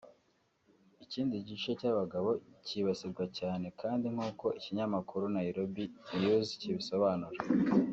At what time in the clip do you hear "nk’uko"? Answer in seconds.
4.13-4.45